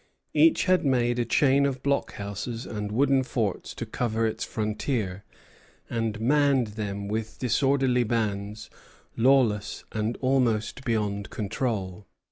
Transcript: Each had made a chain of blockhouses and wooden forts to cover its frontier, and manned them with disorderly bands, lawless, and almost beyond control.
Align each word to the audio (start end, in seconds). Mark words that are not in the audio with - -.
Each 0.33 0.63
had 0.63 0.83
made 0.83 1.19
a 1.19 1.25
chain 1.25 1.63
of 1.67 1.83
blockhouses 1.83 2.65
and 2.65 2.91
wooden 2.91 3.21
forts 3.21 3.75
to 3.75 3.85
cover 3.85 4.25
its 4.25 4.43
frontier, 4.43 5.23
and 5.91 6.19
manned 6.19 6.69
them 6.69 7.07
with 7.07 7.37
disorderly 7.37 8.03
bands, 8.03 8.71
lawless, 9.15 9.83
and 9.91 10.17
almost 10.19 10.83
beyond 10.85 11.29
control. 11.29 12.07